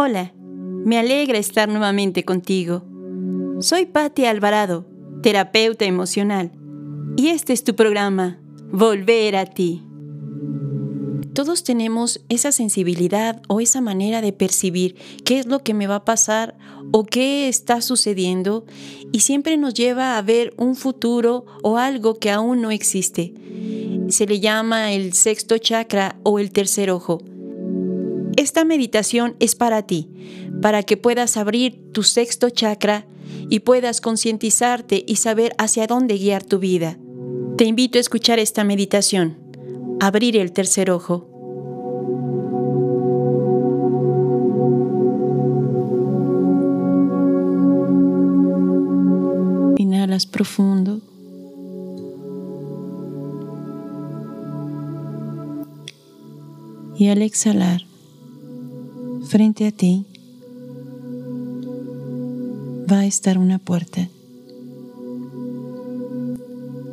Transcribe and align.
Hola, 0.00 0.32
me 0.38 0.96
alegra 0.96 1.38
estar 1.38 1.68
nuevamente 1.68 2.24
contigo. 2.24 2.84
Soy 3.58 3.84
Patti 3.84 4.26
Alvarado, 4.26 4.86
terapeuta 5.24 5.86
emocional, 5.86 6.52
y 7.16 7.30
este 7.30 7.52
es 7.52 7.64
tu 7.64 7.74
programa, 7.74 8.38
Volver 8.70 9.34
a 9.34 9.44
ti. 9.44 9.82
Todos 11.34 11.64
tenemos 11.64 12.24
esa 12.28 12.52
sensibilidad 12.52 13.42
o 13.48 13.60
esa 13.60 13.80
manera 13.80 14.20
de 14.20 14.32
percibir 14.32 14.94
qué 15.24 15.40
es 15.40 15.46
lo 15.46 15.64
que 15.64 15.74
me 15.74 15.88
va 15.88 15.96
a 15.96 16.04
pasar 16.04 16.56
o 16.92 17.04
qué 17.04 17.48
está 17.48 17.80
sucediendo 17.80 18.66
y 19.10 19.18
siempre 19.18 19.56
nos 19.56 19.74
lleva 19.74 20.16
a 20.16 20.22
ver 20.22 20.54
un 20.58 20.76
futuro 20.76 21.44
o 21.64 21.76
algo 21.76 22.20
que 22.20 22.30
aún 22.30 22.62
no 22.62 22.70
existe. 22.70 23.34
Se 24.10 24.28
le 24.28 24.38
llama 24.38 24.92
el 24.92 25.12
sexto 25.12 25.58
chakra 25.58 26.20
o 26.22 26.38
el 26.38 26.52
tercer 26.52 26.92
ojo. 26.92 27.20
Esta 28.38 28.64
meditación 28.64 29.34
es 29.40 29.56
para 29.56 29.82
ti, 29.82 30.08
para 30.62 30.84
que 30.84 30.96
puedas 30.96 31.36
abrir 31.36 31.90
tu 31.90 32.04
sexto 32.04 32.50
chakra 32.50 33.04
y 33.50 33.58
puedas 33.58 34.00
concientizarte 34.00 35.04
y 35.04 35.16
saber 35.16 35.56
hacia 35.58 35.88
dónde 35.88 36.16
guiar 36.18 36.44
tu 36.44 36.60
vida. 36.60 36.98
Te 37.56 37.64
invito 37.64 37.98
a 37.98 38.00
escuchar 38.00 38.38
esta 38.38 38.62
meditación, 38.62 39.38
abrir 39.98 40.36
el 40.36 40.52
tercer 40.52 40.92
ojo. 40.92 41.26
Inhalas 49.78 50.26
profundo. 50.26 51.00
Y 56.96 57.08
al 57.08 57.22
exhalar, 57.22 57.87
frente 59.28 59.66
a 59.66 59.72
ti 59.72 60.06
va 62.90 63.00
a 63.00 63.06
estar 63.06 63.36
una 63.36 63.58
puerta. 63.58 64.08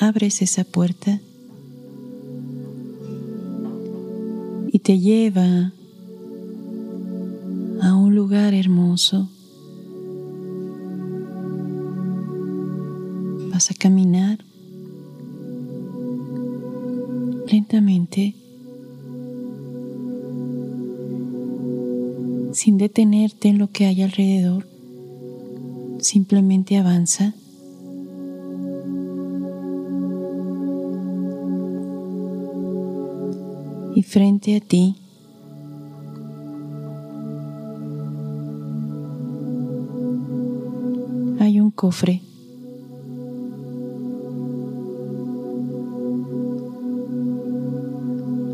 Abres 0.00 0.42
esa 0.42 0.64
puerta 0.64 1.20
y 4.72 4.80
te 4.80 4.98
lleva 4.98 5.72
a 7.80 7.94
un 7.94 8.16
lugar 8.16 8.54
hermoso. 8.54 9.28
Vas 13.52 13.70
a 13.70 13.74
caminar 13.74 14.44
lentamente 17.46 18.34
sin 22.56 22.78
detenerte 22.78 23.48
en 23.48 23.58
lo 23.58 23.70
que 23.70 23.84
hay 23.84 24.00
alrededor. 24.00 24.66
Simplemente 26.00 26.78
avanza. 26.78 27.34
Y 33.94 34.02
frente 34.02 34.56
a 34.56 34.60
ti 34.60 34.96
hay 41.38 41.60
un 41.60 41.70
cofre. 41.70 42.22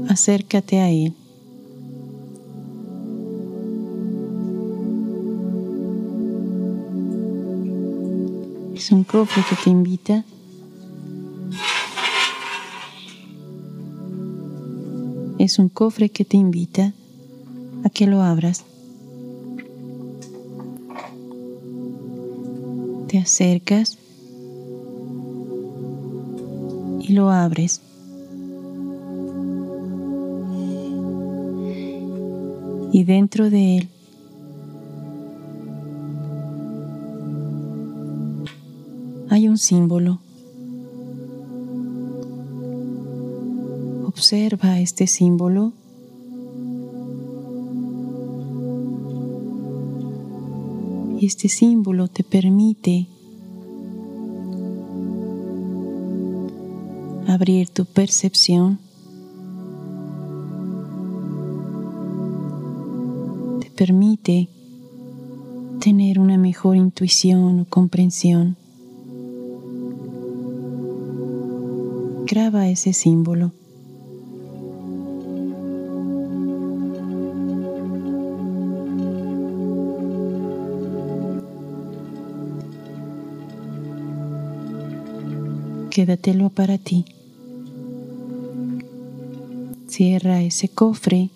Acércate 0.09 0.81
a 0.81 0.91
él. 0.91 1.14
Es 8.75 8.91
un 8.91 9.05
cofre 9.05 9.42
que 9.48 9.56
te 9.56 9.70
invita 9.70 10.25
es 15.44 15.59
un 15.59 15.69
cofre 15.69 16.09
que 16.09 16.25
te 16.25 16.37
invita 16.37 16.93
a 17.83 17.91
que 17.91 18.06
lo 18.06 18.22
abras. 18.22 18.65
Te 23.09 23.19
acercas 23.19 23.99
y 27.00 27.12
lo 27.12 27.31
abres. 27.31 27.81
Y 32.93 33.03
dentro 33.03 33.50
de 33.50 33.78
él 33.78 33.89
hay 39.42 39.48
un 39.48 39.58
símbolo. 39.58 40.20
Observa 44.06 44.78
este 44.78 45.08
símbolo. 45.08 45.72
Y 51.19 51.26
este 51.26 51.48
símbolo 51.48 52.06
te 52.06 52.22
permite 52.22 53.08
abrir 57.26 57.69
tu 57.70 57.84
percepción. 57.84 58.78
Te 63.60 63.70
permite 63.72 64.48
tener 65.80 66.20
una 66.20 66.38
mejor 66.38 66.76
intuición 66.76 67.59
o 67.59 67.64
comprensión. 67.64 68.62
Graba 72.32 72.66
ese 72.66 72.94
símbolo. 72.94 73.53
Quédatelo 85.91 86.48
para 86.48 86.78
ti. 86.78 87.04
Cierra 89.88 90.41
ese 90.41 90.69
cofre 90.69 91.28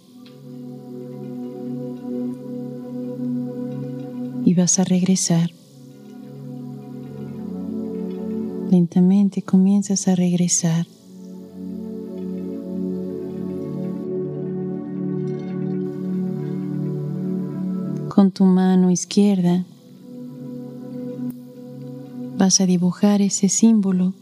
y 4.47 4.55
vas 4.55 4.79
a 4.79 4.85
regresar. 4.85 5.56
Lentamente 8.71 9.43
comienzas 9.43 10.09
a 10.09 10.17
regresar. 10.17 10.87
Con 18.09 18.33
tu 18.33 18.45
mano 18.45 18.91
izquierda 18.91 19.65
vas 22.37 22.61
a 22.61 22.67
dibujar 22.67 23.23
ese 23.23 23.49
símbolo 23.49 24.15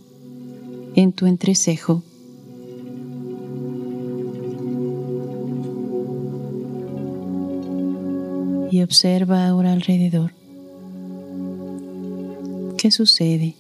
en 0.95 1.13
tu 1.13 1.27
entrecejo. 1.27 2.03
Y 8.71 8.83
observa 8.83 9.47
ahora 9.47 9.73
alrededor. 9.73 10.33
¿Qué 12.77 12.91
sucede? 12.91 13.55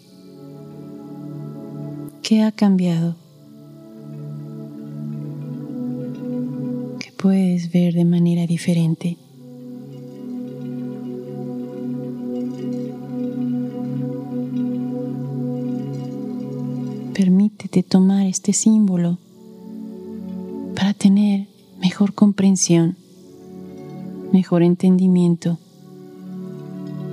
¿Qué 2.26 2.42
ha 2.42 2.52
cambiado? 2.52 3.16
¿Qué 6.98 7.12
puedes 7.18 7.70
ver 7.70 7.92
de 7.92 8.06
manera 8.06 8.46
diferente? 8.46 9.18
Permítete 17.12 17.82
tomar 17.82 18.24
este 18.24 18.54
símbolo 18.54 19.18
para 20.74 20.94
tener 20.94 21.46
mejor 21.78 22.14
comprensión, 22.14 22.96
mejor 24.32 24.62
entendimiento 24.62 25.58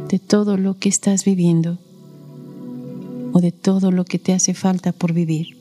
de 0.08 0.20
todo 0.20 0.56
lo 0.56 0.78
que 0.78 0.88
estás 0.88 1.26
viviendo 1.26 1.80
o 3.34 3.40
de 3.40 3.52
todo 3.52 3.92
lo 3.92 4.06
que 4.06 4.20
te 4.20 4.34
hace 4.34 4.54
falta 4.54 4.92
por 4.92 5.14
vivir. 5.14 5.58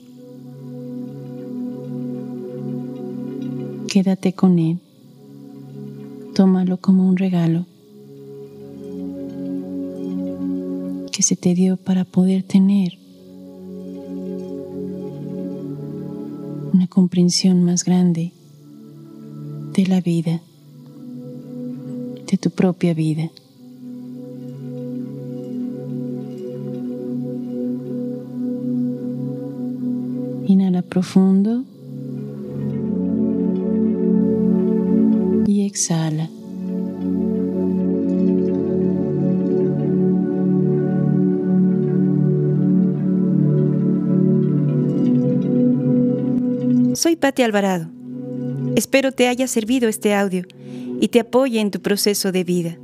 Quédate 3.87 4.33
con 4.33 4.57
Él. 4.59 4.79
Tómalo 6.33 6.77
como 6.77 7.07
un 7.07 7.17
regalo 7.17 7.65
que 11.11 11.23
se 11.23 11.35
te 11.35 11.53
dio 11.53 11.77
para 11.77 12.05
poder 12.05 12.43
tener 12.43 12.97
una 16.73 16.87
comprensión 16.87 17.63
más 17.63 17.83
grande 17.83 18.31
de 19.73 19.85
la 19.87 19.99
vida, 19.99 20.41
de 22.31 22.37
tu 22.37 22.49
propia 22.49 22.93
vida. 22.93 23.29
Profundo 30.89 31.63
y 35.47 35.65
exhala. 35.65 36.29
Soy 46.93 47.15
Patti 47.15 47.41
Alvarado. 47.43 47.87
Espero 48.75 49.11
te 49.11 49.27
haya 49.27 49.47
servido 49.47 49.89
este 49.89 50.13
audio 50.13 50.43
y 50.99 51.07
te 51.07 51.19
apoye 51.19 51.59
en 51.59 51.71
tu 51.71 51.81
proceso 51.81 52.31
de 52.31 52.43
vida. 52.43 52.77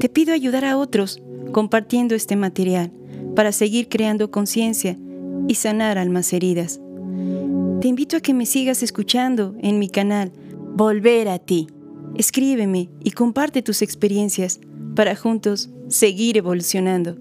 Te 0.00 0.08
pido 0.08 0.32
ayudar 0.34 0.64
a 0.64 0.76
otros 0.76 1.22
compartiendo 1.52 2.14
este 2.14 2.36
material 2.36 2.92
para 3.34 3.52
seguir 3.52 3.88
creando 3.88 4.30
conciencia 4.30 4.96
y 5.48 5.54
sanar 5.54 5.98
almas 5.98 6.32
heridas. 6.32 6.81
Te 7.82 7.88
invito 7.88 8.16
a 8.16 8.20
que 8.20 8.32
me 8.32 8.46
sigas 8.46 8.84
escuchando 8.84 9.56
en 9.60 9.80
mi 9.80 9.88
canal 9.88 10.30
Volver 10.76 11.28
a 11.28 11.40
ti. 11.40 11.66
Escríbeme 12.14 12.90
y 13.02 13.10
comparte 13.10 13.60
tus 13.60 13.82
experiencias 13.82 14.60
para 14.94 15.16
juntos 15.16 15.68
seguir 15.88 16.38
evolucionando. 16.38 17.16